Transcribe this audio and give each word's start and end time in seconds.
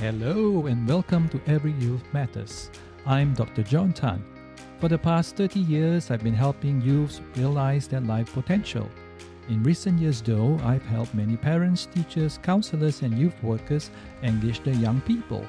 Hello 0.00 0.66
and 0.66 0.86
welcome 0.86 1.28
to 1.30 1.40
Every 1.48 1.72
Youth 1.72 2.04
Matters. 2.12 2.70
I'm 3.04 3.34
Dr. 3.34 3.64
John 3.64 3.92
Tan. 3.92 4.24
For 4.78 4.86
the 4.86 4.96
past 4.96 5.34
30 5.34 5.58
years, 5.58 6.12
I've 6.12 6.22
been 6.22 6.34
helping 6.34 6.80
youths 6.80 7.20
realize 7.34 7.88
their 7.88 8.02
life 8.02 8.32
potential. 8.32 8.88
In 9.48 9.60
recent 9.64 9.98
years, 9.98 10.22
though, 10.22 10.56
I've 10.62 10.86
helped 10.86 11.14
many 11.14 11.36
parents, 11.36 11.86
teachers, 11.92 12.38
counselors, 12.44 13.02
and 13.02 13.18
youth 13.18 13.34
workers 13.42 13.90
engage 14.22 14.60
their 14.60 14.76
young 14.76 15.00
people. 15.00 15.44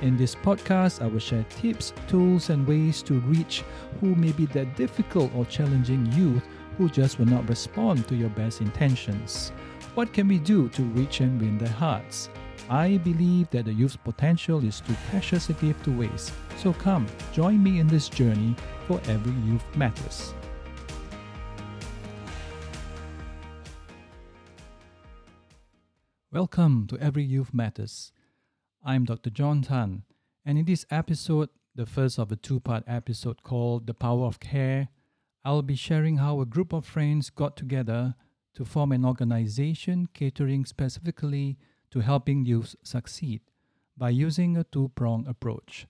In 0.00 0.16
this 0.16 0.36
podcast, 0.36 1.02
I 1.02 1.08
will 1.08 1.18
share 1.18 1.44
tips, 1.50 1.92
tools, 2.06 2.50
and 2.50 2.68
ways 2.68 3.02
to 3.02 3.14
reach 3.22 3.64
who 4.00 4.14
may 4.14 4.30
be 4.30 4.46
that 4.46 4.76
difficult 4.76 5.34
or 5.34 5.44
challenging 5.46 6.06
youth 6.12 6.46
who 6.76 6.88
just 6.88 7.18
will 7.18 7.26
not 7.26 7.48
respond 7.48 8.06
to 8.06 8.14
your 8.14 8.30
best 8.30 8.60
intentions. 8.60 9.50
What 9.96 10.12
can 10.12 10.28
we 10.28 10.38
do 10.38 10.68
to 10.68 10.82
reach 10.84 11.18
and 11.18 11.40
win 11.40 11.58
their 11.58 11.68
hearts? 11.68 12.28
I 12.70 12.98
believe 12.98 13.48
that 13.50 13.64
the 13.64 13.72
youth's 13.72 13.96
potential 13.96 14.62
is 14.62 14.80
too 14.80 14.94
precious 15.08 15.48
a 15.48 15.54
gift 15.54 15.84
to 15.84 15.98
waste. 15.98 16.34
So 16.58 16.74
come, 16.74 17.06
join 17.32 17.62
me 17.62 17.80
in 17.80 17.86
this 17.86 18.10
journey 18.10 18.54
for 18.86 19.00
every 19.06 19.32
youth 19.50 19.64
matters. 19.74 20.34
Welcome 26.30 26.86
to 26.88 26.98
Every 26.98 27.24
Youth 27.24 27.54
Matters. 27.54 28.12
I'm 28.84 29.06
Dr. 29.06 29.30
John 29.30 29.62
Tan, 29.62 30.02
and 30.44 30.58
in 30.58 30.66
this 30.66 30.84
episode, 30.90 31.48
the 31.74 31.86
first 31.86 32.18
of 32.18 32.30
a 32.30 32.36
two 32.36 32.60
part 32.60 32.84
episode 32.86 33.42
called 33.42 33.86
The 33.86 33.94
Power 33.94 34.26
of 34.26 34.40
Care, 34.40 34.88
I'll 35.42 35.62
be 35.62 35.74
sharing 35.74 36.18
how 36.18 36.42
a 36.42 36.46
group 36.46 36.74
of 36.74 36.84
friends 36.84 37.30
got 37.30 37.56
together 37.56 38.14
to 38.56 38.66
form 38.66 38.92
an 38.92 39.06
organization 39.06 40.06
catering 40.12 40.66
specifically 40.66 41.56
to 41.90 42.00
helping 42.00 42.44
youth 42.44 42.76
succeed 42.82 43.40
by 43.96 44.10
using 44.10 44.56
a 44.56 44.64
two 44.64 44.90
pronged 44.94 45.26
approach. 45.26 45.86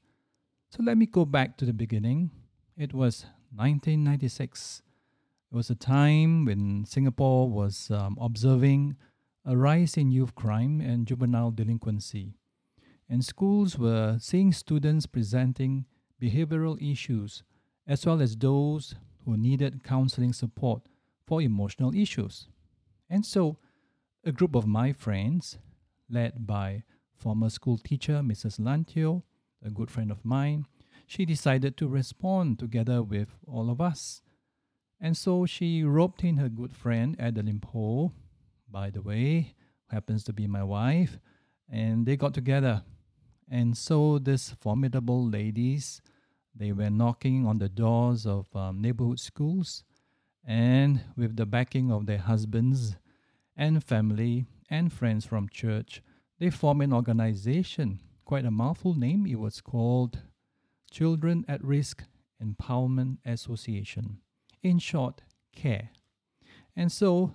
So 0.70 0.82
let 0.82 0.98
me 0.98 1.06
go 1.06 1.24
back 1.24 1.56
to 1.58 1.64
the 1.64 1.72
beginning. 1.72 2.30
It 2.76 2.92
was 2.92 3.24
1996. 3.54 4.82
It 5.50 5.54
was 5.54 5.70
a 5.70 5.74
time 5.74 6.44
when 6.44 6.84
Singapore 6.84 7.48
was 7.48 7.90
um, 7.90 8.16
observing 8.20 8.96
a 9.44 9.56
rise 9.56 9.96
in 9.96 10.10
youth 10.10 10.34
crime 10.34 10.80
and 10.80 11.06
juvenile 11.06 11.50
delinquency. 11.50 12.34
And 13.08 13.24
schools 13.24 13.78
were 13.78 14.18
seeing 14.20 14.52
students 14.52 15.06
presenting 15.06 15.86
behavioral 16.20 16.80
issues 16.80 17.42
as 17.86 18.04
well 18.04 18.20
as 18.20 18.36
those 18.36 18.94
who 19.24 19.36
needed 19.36 19.82
counseling 19.82 20.34
support 20.34 20.82
for 21.26 21.40
emotional 21.40 21.94
issues. 21.94 22.48
And 23.08 23.24
so, 23.24 23.56
a 24.24 24.32
group 24.32 24.54
of 24.54 24.66
my 24.66 24.92
friends 24.92 25.58
led 26.08 26.46
by 26.46 26.82
former 27.14 27.50
school 27.50 27.78
teacher 27.78 28.20
Mrs. 28.24 28.58
Lantio, 28.60 29.22
a 29.64 29.70
good 29.70 29.90
friend 29.90 30.10
of 30.10 30.24
mine, 30.24 30.66
she 31.06 31.24
decided 31.24 31.76
to 31.76 31.88
respond 31.88 32.58
together 32.58 33.02
with 33.02 33.28
all 33.46 33.70
of 33.70 33.80
us. 33.80 34.22
And 35.00 35.16
so 35.16 35.46
she 35.46 35.82
roped 35.82 36.24
in 36.24 36.36
her 36.36 36.48
good 36.48 36.74
friend 36.76 37.16
Adeline 37.18 37.60
Poh, 37.60 38.12
by 38.70 38.90
the 38.90 39.02
way, 39.02 39.54
who 39.88 39.94
happens 39.94 40.24
to 40.24 40.32
be 40.32 40.46
my 40.46 40.62
wife, 40.62 41.18
and 41.70 42.06
they 42.06 42.16
got 42.16 42.34
together. 42.34 42.82
And 43.50 43.76
so 43.76 44.18
these 44.18 44.54
formidable 44.60 45.26
ladies, 45.26 46.02
they 46.54 46.72
were 46.72 46.90
knocking 46.90 47.46
on 47.46 47.58
the 47.58 47.68
doors 47.68 48.26
of 48.26 48.54
um, 48.54 48.82
neighborhood 48.82 49.20
schools, 49.20 49.84
and 50.44 51.00
with 51.16 51.36
the 51.36 51.46
backing 51.46 51.90
of 51.90 52.06
their 52.06 52.18
husbands 52.18 52.96
and 53.56 53.82
family, 53.82 54.46
and 54.70 54.92
friends 54.92 55.24
from 55.24 55.48
church, 55.48 56.02
they 56.38 56.50
formed 56.50 56.82
an 56.82 56.92
organization, 56.92 58.00
quite 58.24 58.44
a 58.44 58.50
mouthful 58.50 58.94
name. 58.94 59.26
It 59.26 59.38
was 59.38 59.60
called 59.60 60.18
Children 60.90 61.44
at 61.48 61.64
Risk 61.64 62.04
Empowerment 62.42 63.18
Association. 63.24 64.18
In 64.62 64.78
short, 64.78 65.22
CARE. 65.54 65.90
And 66.76 66.92
so, 66.92 67.32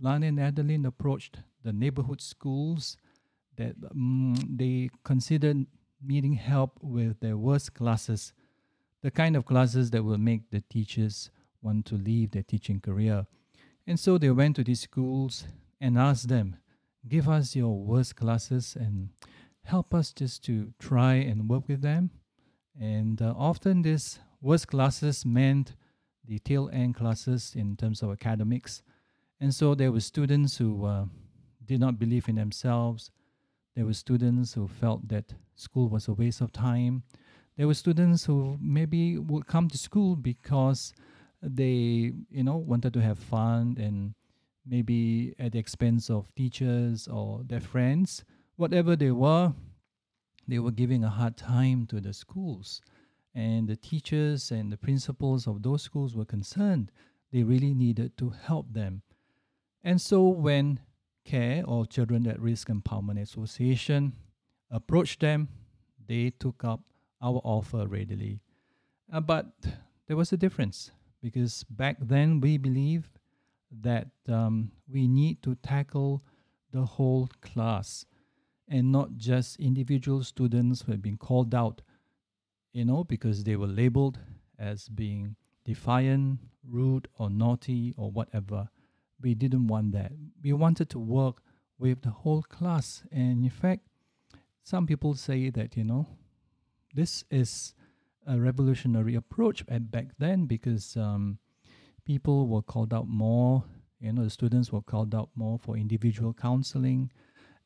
Lan 0.00 0.22
and 0.22 0.40
Adeline 0.40 0.86
approached 0.86 1.38
the 1.62 1.72
neighborhood 1.72 2.20
schools 2.20 2.96
that 3.56 3.74
um, 3.90 4.34
they 4.48 4.90
considered 5.04 5.66
needing 6.02 6.34
help 6.34 6.78
with 6.80 7.20
their 7.20 7.36
worst 7.36 7.74
classes, 7.74 8.32
the 9.02 9.10
kind 9.10 9.36
of 9.36 9.44
classes 9.44 9.90
that 9.90 10.04
will 10.04 10.18
make 10.18 10.50
the 10.50 10.62
teachers 10.70 11.30
want 11.60 11.84
to 11.86 11.96
leave 11.96 12.30
their 12.30 12.42
teaching 12.42 12.80
career. 12.80 13.26
And 13.86 13.98
so 13.98 14.16
they 14.16 14.30
went 14.30 14.56
to 14.56 14.64
these 14.64 14.80
schools 14.80 15.44
and 15.80 15.98
asked 15.98 16.28
them, 16.28 16.56
give 17.06 17.28
us 17.28 17.54
your 17.54 17.76
worst 17.76 18.16
classes 18.16 18.76
and 18.78 19.10
help 19.64 19.94
us 19.94 20.12
just 20.12 20.44
to 20.44 20.72
try 20.78 21.14
and 21.14 21.48
work 21.48 21.68
with 21.68 21.82
them. 21.82 22.10
And 22.80 23.20
uh, 23.20 23.34
often 23.36 23.82
these 23.82 24.18
worst 24.40 24.68
classes 24.68 25.24
meant 25.26 25.74
the 26.24 26.38
tail 26.38 26.70
end 26.72 26.94
classes 26.94 27.54
in 27.56 27.76
terms 27.76 28.02
of 28.02 28.10
academics. 28.10 28.82
And 29.40 29.54
so 29.54 29.74
there 29.74 29.92
were 29.92 30.00
students 30.00 30.56
who 30.56 30.84
uh, 30.84 31.04
did 31.64 31.80
not 31.80 31.98
believe 31.98 32.28
in 32.28 32.36
themselves. 32.36 33.10
There 33.76 33.86
were 33.86 33.94
students 33.94 34.54
who 34.54 34.66
felt 34.66 35.06
that 35.08 35.34
school 35.54 35.88
was 35.88 36.08
a 36.08 36.12
waste 36.12 36.40
of 36.40 36.52
time. 36.52 37.02
There 37.56 37.66
were 37.66 37.74
students 37.74 38.24
who 38.24 38.58
maybe 38.60 39.18
would 39.18 39.46
come 39.46 39.68
to 39.68 39.78
school 39.78 40.16
because 40.16 40.92
they, 41.42 42.12
you 42.30 42.42
know, 42.42 42.56
wanted 42.56 42.92
to 42.94 43.02
have 43.02 43.18
fun 43.18 43.76
and 43.78 44.14
maybe 44.68 45.34
at 45.38 45.52
the 45.52 45.58
expense 45.58 46.10
of 46.10 46.34
teachers 46.34 47.08
or 47.08 47.42
their 47.46 47.60
friends, 47.60 48.24
whatever 48.56 48.96
they 48.96 49.10
were, 49.10 49.52
they 50.46 50.58
were 50.58 50.70
giving 50.70 51.04
a 51.04 51.10
hard 51.10 51.36
time 51.36 51.86
to 51.86 52.00
the 52.00 52.12
schools. 52.12 52.80
And 53.34 53.68
the 53.68 53.76
teachers 53.76 54.50
and 54.50 54.72
the 54.72 54.76
principals 54.76 55.46
of 55.46 55.62
those 55.62 55.82
schools 55.82 56.16
were 56.16 56.24
concerned. 56.24 56.90
They 57.32 57.42
really 57.42 57.74
needed 57.74 58.16
to 58.18 58.30
help 58.30 58.72
them. 58.72 59.02
And 59.84 60.00
so 60.00 60.28
when 60.28 60.80
CARE 61.24 61.62
or 61.66 61.86
Children 61.86 62.26
at 62.26 62.40
Risk 62.40 62.68
Empowerment 62.68 63.20
Association 63.20 64.14
approached 64.70 65.20
them, 65.20 65.48
they 66.06 66.30
took 66.30 66.64
up 66.64 66.80
our 67.22 67.40
offer 67.44 67.86
readily. 67.86 68.40
Uh, 69.12 69.20
but 69.20 69.46
there 70.06 70.16
was 70.16 70.32
a 70.32 70.36
difference 70.36 70.90
because 71.22 71.64
back 71.64 71.96
then 72.00 72.40
we 72.40 72.56
believed 72.56 73.17
that 73.70 74.08
um, 74.28 74.70
we 74.90 75.06
need 75.06 75.42
to 75.42 75.54
tackle 75.56 76.22
the 76.72 76.84
whole 76.84 77.28
class 77.40 78.04
and 78.68 78.92
not 78.92 79.16
just 79.16 79.58
individual 79.58 80.22
students 80.22 80.82
who 80.82 80.92
have 80.92 81.02
been 81.02 81.16
called 81.16 81.54
out, 81.54 81.80
you 82.72 82.84
know, 82.84 83.04
because 83.04 83.44
they 83.44 83.56
were 83.56 83.66
labeled 83.66 84.18
as 84.58 84.88
being 84.88 85.36
defiant, 85.64 86.38
rude, 86.68 87.08
or 87.18 87.30
naughty, 87.30 87.94
or 87.96 88.10
whatever. 88.10 88.68
We 89.20 89.34
didn't 89.34 89.66
want 89.66 89.92
that. 89.92 90.12
We 90.42 90.52
wanted 90.52 90.90
to 90.90 90.98
work 90.98 91.42
with 91.78 92.02
the 92.02 92.10
whole 92.10 92.42
class. 92.42 93.04
And 93.10 93.44
in 93.44 93.50
fact, 93.50 93.82
some 94.62 94.86
people 94.86 95.14
say 95.14 95.50
that, 95.50 95.76
you 95.76 95.84
know, 95.84 96.06
this 96.94 97.24
is 97.30 97.74
a 98.26 98.38
revolutionary 98.38 99.14
approach 99.14 99.64
back 99.66 100.08
then 100.18 100.44
because 100.44 100.96
um, 100.96 101.38
people 102.08 102.48
were 102.48 102.62
called 102.62 102.94
out 102.94 103.06
more. 103.06 103.62
You 104.00 104.12
know, 104.14 104.24
the 104.24 104.30
students 104.30 104.72
were 104.72 104.80
called 104.80 105.14
out 105.14 105.28
more 105.36 105.58
for 105.58 105.76
individual 105.76 106.32
counseling 106.32 107.12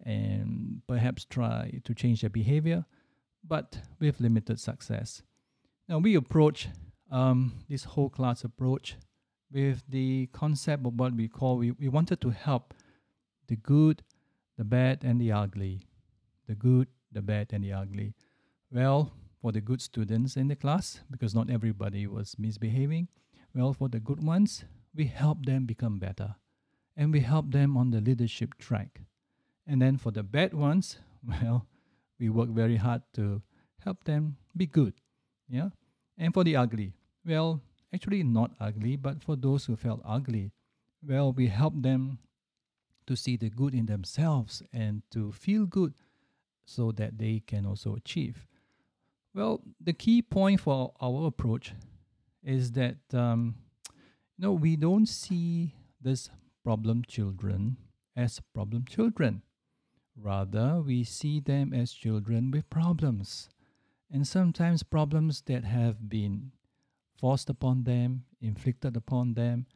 and 0.05 0.83
perhaps 0.89 1.25
try 1.25 1.81
to 1.85 1.95
change 1.95 2.23
their 2.23 2.31
behavior, 2.31 2.85
but 3.47 3.79
with 4.01 4.19
limited 4.19 4.59
success. 4.59 5.23
Now, 5.89 5.99
we 5.99 6.17
approach 6.17 6.69
um, 7.13 7.53
this 7.69 7.85
whole 7.85 8.11
class 8.11 8.43
approach 8.43 8.97
with 9.53 9.85
the 9.89 10.29
concept 10.33 10.87
of 10.87 10.95
what 10.99 11.15
we 11.15 11.29
call 11.29 11.59
we, 11.59 11.71
we 11.73 11.89
wanted 11.89 12.21
to 12.23 12.31
help 12.31 12.75
the 13.47 13.57
good, 13.57 14.03
the 14.59 14.65
bad, 14.65 15.05
and 15.05 15.21
the 15.21 15.31
ugly. 15.31 15.87
The 16.49 16.57
good, 16.57 16.89
the 17.13 17.23
bad, 17.23 17.53
and 17.53 17.63
the 17.63 17.75
ugly. 17.75 18.15
Well, 18.73 19.13
for 19.41 19.53
the 19.53 19.61
good 19.61 19.81
students 19.81 20.37
in 20.37 20.49
the 20.49 20.57
class, 20.57 21.01
because 21.13 21.33
not 21.33 21.49
everybody 21.49 22.09
was 22.09 22.35
misbehaving, 22.39 23.07
well, 23.55 23.73
for 23.73 23.89
the 23.89 24.01
good 24.01 24.23
ones, 24.23 24.65
we 24.95 25.07
help 25.07 25.47
them 25.47 25.67
become 25.67 25.99
better 25.99 26.37
and 26.97 27.13
we 27.13 27.21
help 27.21 27.51
them 27.51 27.77
on 27.77 27.91
the 27.91 28.01
leadership 28.01 28.57
track. 28.59 29.01
And 29.67 29.81
then 29.81 29.97
for 29.97 30.11
the 30.11 30.23
bad 30.23 30.55
ones, 30.55 30.99
well, 31.27 31.67
we 32.19 32.29
work 32.29 32.49
very 32.51 32.77
hard 32.77 33.03
to 33.15 33.43
help 33.81 34.05
them 34.05 34.37
be 34.57 34.67
good. 34.67 34.95
Yeah. 35.49 35.71
And 36.19 36.33
for 36.33 36.45
the 36.45 36.57
ugly, 36.57 36.93
well, 37.25 37.61
actually 37.93 38.23
not 38.23 38.53
ugly, 38.61 38.97
but 38.97 39.23
for 39.23 39.37
those 39.37 39.65
who 39.67 39.77
felt 39.77 40.01
ugly, 40.05 40.51
well, 41.07 41.33
we 41.33 41.49
help 41.49 41.75
them 41.77 42.19
to 43.07 43.17
see 43.17 43.37
the 43.37 43.51
good 43.51 43.75
in 43.75 43.87
themselves 43.87 44.63
and 44.73 45.03
to 45.11 45.33
feel 45.33 45.67
good 45.67 45.95
so 46.65 46.93
that 46.93 47.19
they 47.19 47.43
can 47.45 47.67
also 47.67 47.97
achieve. 47.97 48.47
Well, 49.35 49.63
the 49.81 49.93
key 49.93 50.23
point 50.23 50.61
for 50.61 50.93
our 51.01 51.27
approach 51.27 51.73
is 52.45 52.73
that 52.73 52.97
um, 53.13 53.55
we 54.39 54.77
don't 54.77 55.07
see 55.07 55.75
this 56.01 56.31
problem 56.65 57.03
children 57.07 57.77
as 58.17 58.41
problem 58.55 58.85
children. 58.85 59.43
Rather, 60.17 60.83
we 60.85 61.05
see 61.05 61.41
them 61.41 61.73
as 61.73 61.93
children 61.93 62.51
with 62.51 62.69
problems, 62.69 63.49
and 64.11 64.27
sometimes 64.27 64.83
problems 64.83 65.43
that 65.47 65.65
have 65.65 66.09
been 66.09 66.53
forced 67.19 67.49
upon 67.49 67.85
them, 67.85 68.25
inflicted 68.41 68.97
upon 68.97 69.35
them 69.35 69.67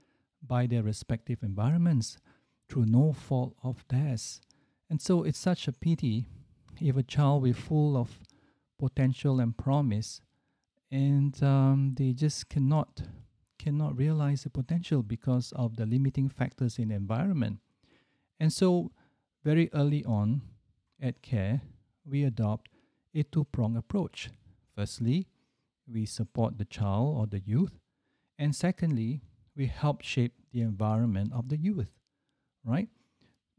by 0.47 0.67
their 0.67 0.83
respective 0.83 1.43
environments 1.43 2.19
through 2.69 2.87
no 2.87 3.13
fault 3.13 3.55
of 3.63 3.85
theirs. 3.89 4.41
And 4.91 5.01
so 5.01 5.23
it's 5.23 5.39
such 5.39 5.67
a 5.67 5.73
pity 5.73 6.27
if 6.81 6.97
a 6.97 7.03
child 7.03 7.43
with 7.43 7.57
full 7.57 7.97
of 7.97 8.21
potential 8.79 9.41
and 9.41 9.57
promise 9.57 10.21
and 10.91 11.43
um, 11.43 11.95
they 11.97 12.13
just 12.13 12.49
cannot 12.49 13.03
cannot 13.59 13.97
realize 13.97 14.43
the 14.45 14.51
potential 14.51 15.03
because 15.03 15.53
of 15.57 15.77
the 15.77 15.87
limiting 15.87 16.29
factors 16.29 16.79
in 16.79 16.89
the 16.89 16.95
environment. 16.95 17.59
And 18.39 18.53
so 18.53 18.93
very 19.45 19.71
early 19.73 20.05
on 20.05 20.43
at 21.01 21.23
care, 21.23 21.63
we 22.05 22.23
adopt 22.23 22.69
a 23.15 23.23
two-pronged 23.23 23.77
approach. 23.77 24.31
Firstly, 24.77 25.27
we 25.91 26.05
support 26.07 26.59
the 26.59 26.65
child 26.65 27.17
or 27.17 27.27
the 27.27 27.41
youth, 27.41 27.79
and 28.39 28.55
secondly, 28.55 29.23
we 29.57 29.67
help 29.67 30.03
shape 30.03 30.35
the 30.53 30.61
environment 30.61 31.33
of 31.33 31.49
the 31.49 31.57
youth, 31.57 31.89
right? 32.65 32.89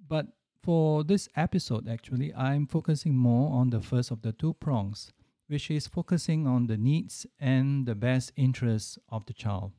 But 0.08 0.28
for 0.62 1.04
this 1.04 1.28
episode, 1.36 1.88
actually, 1.88 2.34
I'm 2.34 2.68
focusing 2.68 3.16
more 3.16 3.52
on 3.52 3.72
the 3.72 3.82
first 3.82 4.12
of 4.12 4.22
the 4.22 4.32
two 4.32 4.54
prongs, 4.54 5.12
which 5.48 5.72
is 5.72 5.88
focusing 5.88 6.46
on 6.46 6.68
the 6.68 6.78
needs 6.78 7.26
and 7.40 7.86
the 7.86 7.96
best 7.96 8.32
interests 8.36 8.98
of 9.10 9.26
the 9.26 9.34
child. 9.34 9.72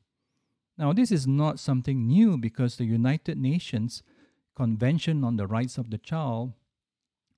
Now, 0.77 0.93
this 0.93 1.11
is 1.11 1.27
not 1.27 1.59
something 1.59 2.07
new 2.07 2.37
because 2.37 2.75
the 2.75 2.85
United 2.85 3.37
Nations 3.37 4.01
Convention 4.55 5.23
on 5.23 5.37
the 5.37 5.47
Rights 5.47 5.77
of 5.77 5.89
the 5.89 5.97
Child 5.97 6.53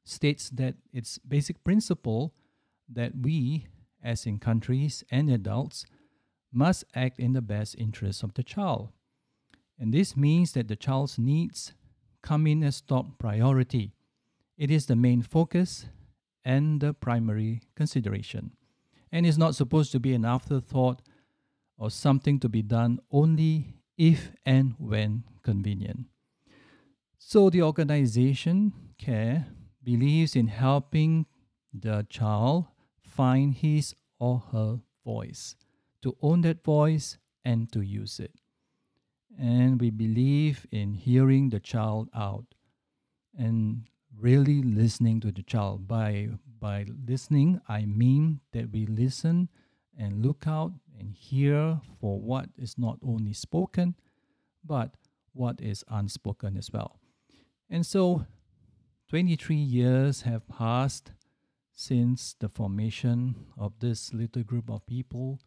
states 0.04 0.50
that 0.52 0.76
its 0.94 1.18
basic 1.20 1.64
principle 1.64 2.34
that 2.88 3.14
we, 3.22 3.68
as 4.04 4.26
in 4.26 4.40
countries 4.40 5.04
and 5.12 5.30
adults, 5.30 5.86
must 6.52 6.84
act 6.96 7.20
in 7.20 7.34
the 7.34 7.42
best 7.42 7.76
interests 7.78 8.24
of 8.24 8.34
the 8.34 8.44
child. 8.44 8.90
And 9.80 9.94
this 9.94 10.16
means 10.16 10.52
that 10.54 10.68
the 10.68 10.76
child's 10.76 11.18
needs 11.18 11.74
come 12.22 12.46
in 12.46 12.64
as 12.64 12.82
top 12.82 13.18
priority. 13.18 13.94
It 14.58 14.70
is 14.70 14.86
the 14.86 14.96
main 14.96 15.22
focus 15.24 15.86
and 16.44 16.82
the 16.82 16.94
primary 16.94 17.62
consideration, 17.76 18.52
and 19.12 19.26
is 19.26 19.38
not 19.38 19.56
supposed 19.56 19.92
to 19.92 20.00
be 20.00 20.14
an 20.14 20.26
afterthought 20.26 21.02
or 21.78 21.90
something 21.90 22.40
to 22.40 22.50
be 22.50 22.62
done 22.62 23.00
only 23.12 23.76
if 23.98 24.32
and 24.46 24.76
when 24.78 25.24
convenient. 25.44 26.06
So 27.18 27.50
the 27.50 27.62
organization 27.62 28.74
CARE 28.98 29.48
believes 29.84 30.36
in 30.36 30.48
helping 30.48 31.26
the 31.74 32.06
child 32.10 32.66
find 33.02 33.54
his 33.54 33.96
or 34.20 34.44
her 34.52 34.80
voice, 35.04 35.56
to 36.02 36.16
own 36.22 36.42
that 36.42 36.64
voice 36.64 37.18
and 37.44 37.72
to 37.72 37.82
use 37.82 38.20
it. 38.20 38.34
And 39.40 39.80
we 39.80 39.90
believe 39.90 40.68
in 40.72 40.94
hearing 40.94 41.50
the 41.50 41.60
child 41.60 42.10
out 42.14 42.46
and 43.38 43.88
really 44.18 44.62
listening 44.62 45.20
to 45.22 45.32
the 45.32 45.44
child. 45.44 45.88
By, 45.88 46.30
by 46.60 46.86
listening, 47.08 47.62
I 47.68 47.86
mean 47.86 48.42
that 48.54 48.72
we 48.72 48.86
listen 48.86 49.50
and 49.98 50.26
look 50.26 50.46
out 50.48 50.74
and 51.00 51.14
hear 51.16 51.82
for 52.00 52.20
what 52.20 52.50
is 52.58 52.78
not 52.78 53.00
only 53.04 53.34
spoken, 53.34 53.96
but 54.64 54.96
what 55.34 55.60
is 55.62 55.84
unspoken 55.90 56.58
as 56.58 56.72
well. 56.72 57.00
And 57.70 57.86
so 57.86 58.26
23 59.10 59.56
years 59.56 60.22
have 60.22 60.48
passed 60.48 61.12
since 61.74 62.36
the 62.40 62.50
formation 62.50 63.36
of 63.58 63.74
this 63.80 64.14
little 64.14 64.44
group 64.44 64.70
of 64.70 64.86
people 64.86 65.40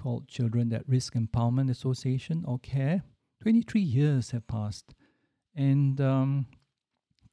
called 0.00 0.28
Children 0.28 0.72
at 0.72 0.88
Risk 0.88 1.14
Empowerment 1.14 1.70
Association 1.70 2.44
or 2.46 2.58
CARE. 2.58 3.02
23 3.42 3.80
years 3.80 4.30
have 4.30 4.46
passed, 4.46 4.94
and 5.54 6.00
um, 6.00 6.46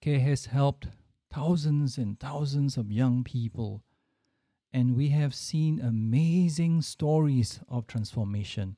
CARE 0.01 0.19
has 0.19 0.47
helped 0.47 0.87
thousands 1.33 1.97
and 1.97 2.19
thousands 2.19 2.77
of 2.77 2.91
young 2.91 3.23
people. 3.23 3.83
And 4.73 4.95
we 4.95 5.09
have 5.09 5.33
seen 5.33 5.79
amazing 5.79 6.81
stories 6.81 7.59
of 7.69 7.87
transformation. 7.87 8.77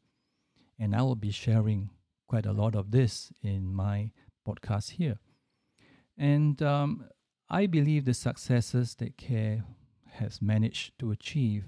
And 0.77 0.95
I 0.95 1.01
will 1.01 1.15
be 1.15 1.31
sharing 1.31 1.89
quite 2.27 2.45
a 2.45 2.53
lot 2.53 2.75
of 2.75 2.91
this 2.91 3.31
in 3.41 3.73
my 3.73 4.11
podcast 4.47 4.91
here. 4.91 5.19
And 6.17 6.61
um, 6.61 7.05
I 7.49 7.65
believe 7.65 8.05
the 8.05 8.13
successes 8.13 8.95
that 8.95 9.17
CARE 9.17 9.63
has 10.11 10.41
managed 10.41 10.97
to 10.99 11.11
achieve 11.11 11.65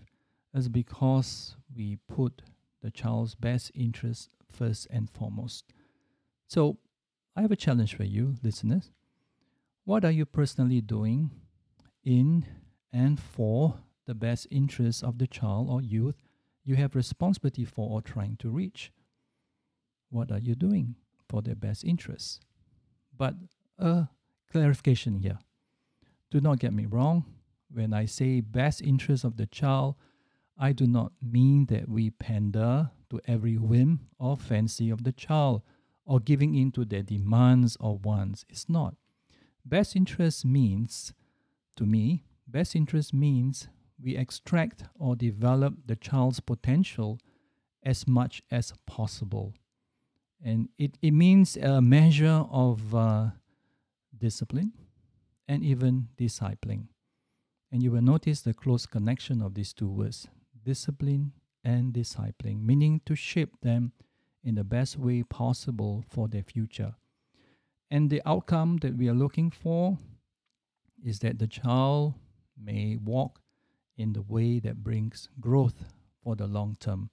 is 0.53 0.69
because 0.69 1.55
we 1.75 1.97
put 2.07 2.41
the 2.81 2.91
child's 2.91 3.35
best 3.35 3.71
interest 3.73 4.29
first 4.51 4.87
and 4.91 5.09
foremost. 5.09 5.65
So, 6.47 6.77
I 7.35 7.41
have 7.41 7.51
a 7.51 7.55
challenge 7.55 7.95
for 7.95 8.03
you, 8.03 8.35
listeners. 8.43 8.91
What 9.91 10.05
are 10.05 10.11
you 10.11 10.25
personally 10.25 10.79
doing 10.79 11.31
in 12.05 12.45
and 12.93 13.19
for 13.19 13.75
the 14.05 14.15
best 14.15 14.47
interests 14.49 15.03
of 15.03 15.17
the 15.17 15.27
child 15.27 15.69
or 15.69 15.81
youth 15.81 16.15
you 16.63 16.77
have 16.77 16.95
responsibility 16.95 17.65
for 17.65 17.89
or 17.89 18.01
trying 18.01 18.37
to 18.37 18.49
reach? 18.49 18.93
What 20.09 20.31
are 20.31 20.39
you 20.39 20.55
doing 20.55 20.95
for 21.27 21.41
their 21.41 21.55
best 21.55 21.83
interests? 21.83 22.39
But 23.17 23.35
a 23.77 24.07
clarification 24.49 25.17
here. 25.17 25.39
Do 26.29 26.39
not 26.39 26.59
get 26.59 26.71
me 26.71 26.85
wrong. 26.85 27.25
When 27.69 27.93
I 27.93 28.05
say 28.05 28.39
best 28.39 28.81
interests 28.81 29.25
of 29.25 29.35
the 29.35 29.45
child, 29.45 29.95
I 30.57 30.71
do 30.71 30.87
not 30.87 31.11
mean 31.21 31.65
that 31.65 31.89
we 31.89 32.11
pander 32.11 32.91
to 33.09 33.19
every 33.27 33.57
whim 33.57 34.07
or 34.17 34.37
fancy 34.37 34.89
of 34.89 35.03
the 35.03 35.11
child 35.11 35.63
or 36.05 36.21
giving 36.21 36.55
in 36.55 36.71
to 36.71 36.85
their 36.85 37.03
demands 37.03 37.75
or 37.81 37.97
wants. 37.97 38.45
It's 38.47 38.69
not. 38.69 38.95
Best 39.65 39.95
interest 39.95 40.45
means, 40.45 41.13
to 41.75 41.85
me, 41.85 42.23
best 42.47 42.75
interest 42.75 43.13
means 43.13 43.67
we 44.01 44.17
extract 44.17 44.83
or 44.99 45.15
develop 45.15 45.75
the 45.85 45.95
child's 45.95 46.39
potential 46.39 47.19
as 47.83 48.07
much 48.07 48.41
as 48.51 48.73
possible. 48.85 49.53
And 50.43 50.69
it, 50.77 50.97
it 51.01 51.11
means 51.11 51.55
a 51.57 51.81
measure 51.81 52.45
of 52.49 52.95
uh, 52.95 53.27
discipline 54.17 54.73
and 55.47 55.63
even 55.63 56.07
discipling. 56.17 56.87
And 57.71 57.83
you 57.83 57.91
will 57.91 58.01
notice 58.01 58.41
the 58.41 58.53
close 58.53 58.85
connection 58.85 59.41
of 59.41 59.53
these 59.53 59.73
two 59.73 59.89
words 59.89 60.27
discipline 60.63 61.31
and 61.63 61.93
discipling, 61.93 62.63
meaning 62.63 63.01
to 63.05 63.15
shape 63.15 63.61
them 63.61 63.91
in 64.43 64.55
the 64.55 64.63
best 64.63 64.97
way 64.97 65.23
possible 65.23 66.03
for 66.07 66.27
their 66.27 66.43
future. 66.43 66.93
And 67.91 68.09
the 68.09 68.21
outcome 68.25 68.77
that 68.77 68.95
we 68.95 69.09
are 69.09 69.13
looking 69.13 69.51
for 69.51 69.97
is 71.03 71.19
that 71.19 71.39
the 71.39 71.47
child 71.47 72.13
may 72.57 72.95
walk 72.95 73.41
in 73.97 74.13
the 74.13 74.21
way 74.21 74.59
that 74.59 74.81
brings 74.81 75.27
growth 75.41 75.83
for 76.23 76.37
the 76.37 76.47
long 76.47 76.77
term 76.79 77.09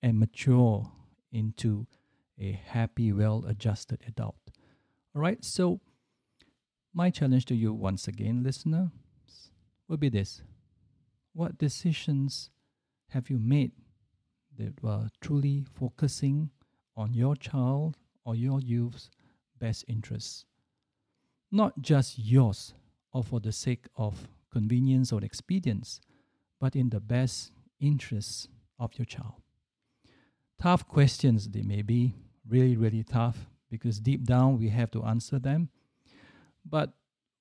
and 0.00 0.20
mature 0.20 0.88
into 1.32 1.88
a 2.38 2.52
happy, 2.52 3.12
well 3.12 3.44
adjusted 3.44 3.98
adult. 4.06 4.36
All 5.16 5.20
right, 5.20 5.44
so 5.44 5.80
my 6.94 7.10
challenge 7.10 7.46
to 7.46 7.56
you, 7.56 7.72
once 7.72 8.06
again, 8.06 8.44
listener, 8.44 8.92
will 9.88 9.96
be 9.96 10.08
this 10.08 10.42
What 11.32 11.58
decisions 11.58 12.50
have 13.08 13.30
you 13.30 13.38
made 13.40 13.72
that 14.56 14.80
were 14.80 15.08
truly 15.20 15.64
focusing 15.74 16.50
on 16.96 17.14
your 17.14 17.34
child 17.34 17.96
or 18.24 18.36
your 18.36 18.60
youth's 18.60 19.10
best 19.60 19.84
interests? 19.86 20.44
Not 21.52 21.80
just 21.82 22.18
yours 22.18 22.74
or 23.12 23.22
for 23.22 23.40
the 23.40 23.52
sake 23.52 23.86
of 23.96 24.28
convenience 24.52 25.12
or 25.12 25.22
expedience, 25.22 26.00
but 26.60 26.74
in 26.74 26.90
the 26.90 27.00
best 27.00 27.52
interests 27.78 28.48
of 28.78 28.90
your 28.98 29.06
child. 29.06 29.34
Tough 30.60 30.86
questions 30.88 31.48
they 31.48 31.62
may 31.62 31.82
be, 31.82 32.14
really, 32.48 32.76
really 32.76 33.04
tough, 33.04 33.46
because 33.70 34.00
deep 34.00 34.24
down 34.24 34.58
we 34.58 34.68
have 34.70 34.90
to 34.90 35.04
answer 35.04 35.38
them 35.38 35.70
but 36.64 36.92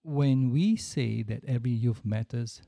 when 0.04 0.52
we 0.52 0.76
say 0.76 1.24
that 1.24 1.44
every 1.46 1.72
youth 1.72 2.02
matters, 2.04 2.62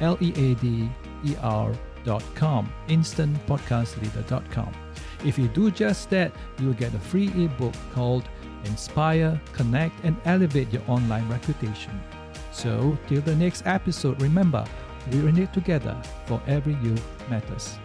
L 0.00 0.16
E 0.20 0.30
A 0.30 0.54
D 0.54 0.88
E 1.24 1.36
R.com. 1.42 2.72
Instantpodcastleader.com. 2.88 4.85
If 5.24 5.38
you 5.38 5.48
do 5.48 5.70
just 5.70 6.10
that, 6.10 6.32
you'll 6.58 6.74
get 6.74 6.94
a 6.94 6.98
free 6.98 7.28
ebook 7.44 7.74
called 7.94 8.24
Inspire, 8.64 9.40
Connect, 9.52 9.94
and 10.04 10.16
Elevate 10.24 10.72
Your 10.72 10.82
Online 10.88 11.28
Reputation. 11.28 12.00
So, 12.52 12.96
till 13.08 13.20
the 13.20 13.36
next 13.36 13.66
episode, 13.66 14.20
remember, 14.20 14.64
we're 15.12 15.28
in 15.28 15.38
it 15.38 15.52
together 15.52 15.96
for 16.26 16.40
every 16.46 16.74
you 16.82 16.94
matters. 17.28 17.78